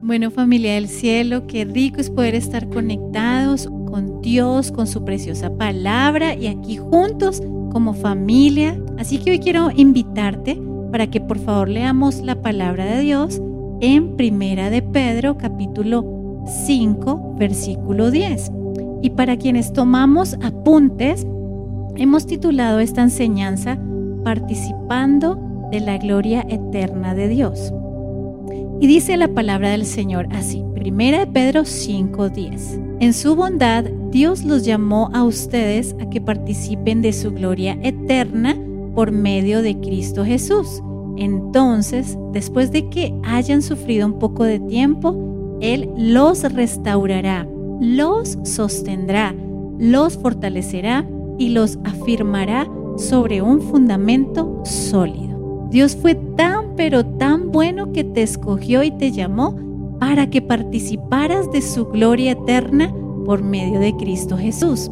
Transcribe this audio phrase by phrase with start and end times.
[0.00, 5.50] Bueno, familia del cielo, qué rico es poder estar conectados con Dios, con su preciosa
[5.56, 7.42] palabra y aquí juntos
[7.72, 8.80] como familia.
[8.96, 10.60] Así que hoy quiero invitarte
[10.92, 13.42] para que por favor leamos la palabra de Dios
[13.80, 18.52] en Primera de Pedro capítulo 5 versículo 10.
[19.02, 21.26] Y para quienes tomamos apuntes,
[21.96, 23.78] hemos titulado esta enseñanza
[24.22, 25.40] Participando
[25.72, 27.72] de la gloria eterna de Dios.
[28.80, 32.80] Y dice la palabra del Señor así, Primera de Pedro 5:10.
[33.00, 38.56] En su bondad, Dios los llamó a ustedes a que participen de su gloria eterna
[38.94, 40.80] por medio de Cristo Jesús.
[41.16, 47.48] Entonces, después de que hayan sufrido un poco de tiempo, Él los restaurará,
[47.80, 49.34] los sostendrá,
[49.78, 51.04] los fortalecerá
[51.36, 55.27] y los afirmará sobre un fundamento sólido.
[55.70, 59.56] Dios fue tan pero tan bueno que te escogió y te llamó
[59.98, 62.94] para que participaras de su gloria eterna
[63.26, 64.90] por medio de Cristo Jesús.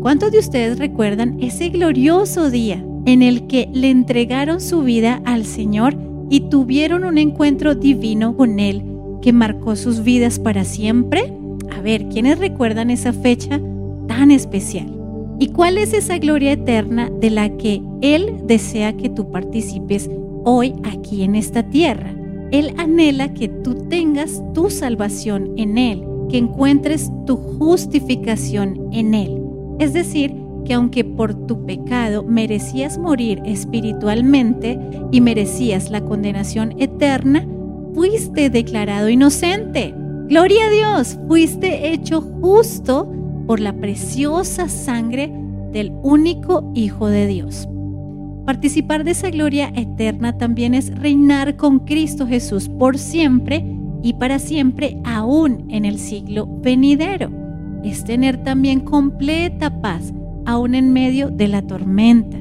[0.00, 5.44] ¿Cuántos de ustedes recuerdan ese glorioso día en el que le entregaron su vida al
[5.44, 5.96] Señor
[6.30, 8.82] y tuvieron un encuentro divino con Él
[9.20, 11.32] que marcó sus vidas para siempre?
[11.76, 13.60] A ver, ¿quiénes recuerdan esa fecha
[14.06, 14.86] tan especial?
[15.38, 20.08] ¿Y cuál es esa gloria eterna de la que Él desea que tú participes
[20.44, 22.14] hoy aquí en esta tierra?
[22.50, 29.40] Él anhela que tú tengas tu salvación en Él, que encuentres tu justificación en Él.
[29.78, 34.78] Es decir, que aunque por tu pecado merecías morir espiritualmente
[35.12, 37.46] y merecías la condenación eterna,
[37.94, 39.94] fuiste declarado inocente.
[40.28, 43.12] Gloria a Dios, fuiste hecho justo
[43.46, 45.30] por la preciosa sangre
[45.72, 47.68] del único Hijo de Dios.
[48.46, 53.64] Participar de esa gloria eterna también es reinar con Cristo Jesús por siempre
[54.02, 57.30] y para siempre aún en el siglo venidero.
[57.82, 60.12] Es tener también completa paz
[60.44, 62.36] aún en medio de la tormenta.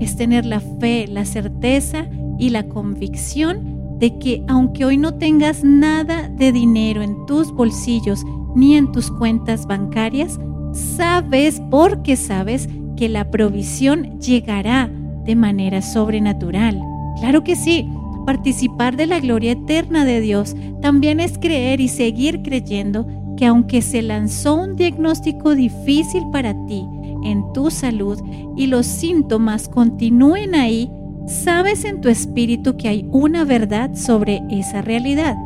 [0.00, 2.06] Es tener la fe, la certeza
[2.38, 8.22] y la convicción de que aunque hoy no tengas nada de dinero en tus bolsillos
[8.54, 10.38] ni en tus cuentas bancarias,
[10.72, 14.90] sabes porque sabes que la provisión llegará
[15.28, 16.82] de manera sobrenatural.
[17.20, 17.86] Claro que sí,
[18.24, 23.06] participar de la gloria eterna de Dios también es creer y seguir creyendo
[23.36, 26.82] que aunque se lanzó un diagnóstico difícil para ti
[27.24, 28.18] en tu salud
[28.56, 30.90] y los síntomas continúen ahí,
[31.26, 35.36] sabes en tu espíritu que hay una verdad sobre esa realidad.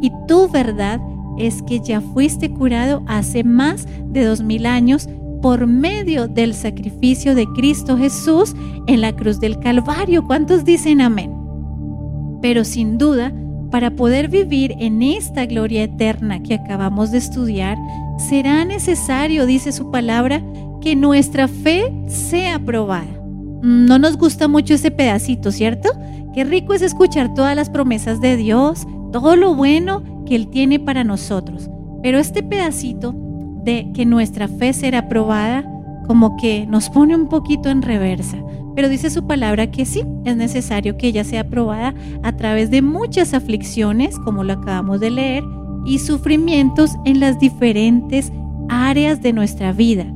[0.00, 1.00] Y tu verdad
[1.36, 5.08] es que ya fuiste curado hace más de dos mil años
[5.42, 8.54] por medio del sacrificio de Cristo Jesús
[8.86, 10.24] en la cruz del Calvario.
[10.24, 11.32] ¿Cuántos dicen amén?
[12.40, 13.32] Pero sin duda,
[13.70, 17.76] para poder vivir en esta gloria eterna que acabamos de estudiar,
[18.18, 20.42] será necesario, dice su palabra,
[20.80, 23.10] que nuestra fe sea probada.
[23.62, 25.90] No nos gusta mucho ese pedacito, ¿cierto?
[26.34, 30.78] Qué rico es escuchar todas las promesas de Dios, todo lo bueno que Él tiene
[30.78, 31.68] para nosotros.
[32.02, 33.14] Pero este pedacito
[33.64, 35.64] de que nuestra fe será probada,
[36.06, 38.38] como que nos pone un poquito en reversa.
[38.74, 42.82] Pero dice su palabra que sí, es necesario que ella sea probada a través de
[42.82, 45.44] muchas aflicciones, como lo acabamos de leer,
[45.84, 48.32] y sufrimientos en las diferentes
[48.68, 50.06] áreas de nuestra vida.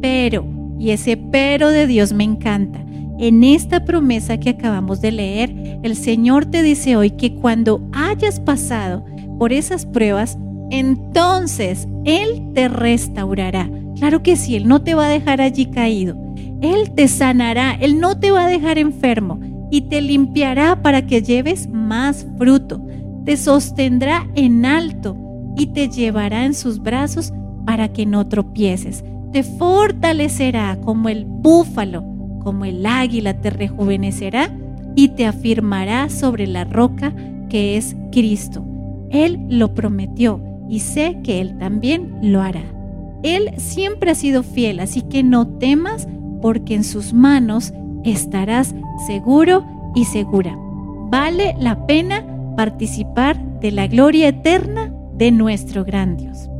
[0.00, 0.46] Pero,
[0.78, 2.84] y ese pero de Dios me encanta,
[3.18, 8.40] en esta promesa que acabamos de leer, el Señor te dice hoy que cuando hayas
[8.40, 9.04] pasado
[9.38, 10.36] por esas pruebas,
[10.70, 13.70] entonces Él te restaurará.
[13.96, 16.16] Claro que sí, Él no te va a dejar allí caído.
[16.60, 19.38] Él te sanará, Él no te va a dejar enfermo
[19.70, 22.84] y te limpiará para que lleves más fruto.
[23.24, 25.16] Te sostendrá en alto
[25.56, 27.32] y te llevará en sus brazos
[27.66, 29.04] para que no tropieces.
[29.32, 32.04] Te fortalecerá como el búfalo,
[32.42, 34.50] como el águila te rejuvenecerá
[34.94, 37.12] y te afirmará sobre la roca
[37.48, 38.64] que es Cristo.
[39.10, 42.62] Él lo prometió y sé que Él también lo hará.
[43.22, 46.08] Él siempre ha sido fiel, así que no temas
[46.42, 47.72] porque en sus manos
[48.04, 48.74] estarás
[49.06, 49.64] seguro
[49.94, 50.56] y segura.
[51.10, 52.24] Vale la pena
[52.56, 56.50] participar de la gloria eterna de nuestro gran Dios.